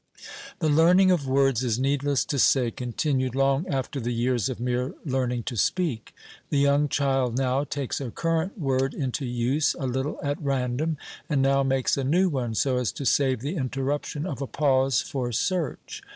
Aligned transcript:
The 0.57 0.67
learning 0.67 1.11
of 1.11 1.27
words 1.27 1.63
is, 1.63 1.77
needless 1.77 2.25
to 2.25 2.39
say, 2.39 2.71
continued 2.71 3.35
long 3.35 3.67
after 3.67 3.99
the 3.99 4.11
years 4.11 4.49
of 4.49 4.59
mere 4.59 4.95
learning 5.05 5.43
to 5.43 5.55
speak. 5.55 6.15
The 6.49 6.57
young 6.57 6.87
child 6.89 7.37
now 7.37 7.65
takes 7.65 8.01
a 8.01 8.09
current 8.09 8.57
word 8.57 8.95
into 8.95 9.27
use, 9.27 9.75
a 9.77 9.85
little 9.85 10.19
at 10.23 10.41
random, 10.41 10.97
and 11.29 11.39
now 11.43 11.61
makes 11.61 11.97
a 11.97 12.03
new 12.03 12.29
one, 12.29 12.55
so 12.55 12.77
as 12.79 12.91
to 12.93 13.05
save 13.05 13.41
the 13.41 13.55
interruption 13.55 14.25
of 14.25 14.41
a 14.41 14.47
pause 14.47 15.01
for 15.01 15.31
search. 15.31 16.01